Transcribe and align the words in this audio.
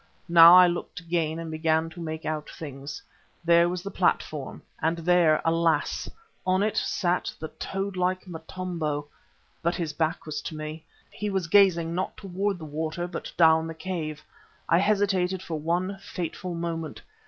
Now 0.27 0.55
I 0.55 0.65
looked 0.65 0.99
again 0.99 1.37
and 1.37 1.51
began 1.51 1.87
to 1.91 2.01
make 2.01 2.25
out 2.25 2.49
things. 2.49 3.03
There 3.45 3.69
was 3.69 3.83
the 3.83 3.91
platform 3.91 4.63
and 4.81 4.97
there, 4.97 5.39
alas! 5.45 6.09
on 6.43 6.63
it 6.63 6.75
sat 6.75 7.31
the 7.39 7.49
toad 7.49 7.95
like 7.95 8.25
Motombo. 8.25 9.05
But 9.61 9.75
his 9.75 9.93
back 9.93 10.25
was 10.25 10.41
to 10.41 10.55
me; 10.55 10.83
he 11.11 11.29
was 11.29 11.45
gazing 11.45 11.93
not 11.93 12.17
towards 12.17 12.57
the 12.57 12.65
water, 12.65 13.05
but 13.07 13.31
down 13.37 13.67
the 13.67 13.75
cave. 13.75 14.23
I 14.67 14.79
hesitated 14.79 15.43
for 15.43 15.59
one 15.59 15.99
fateful 15.99 16.55
moment. 16.55 17.03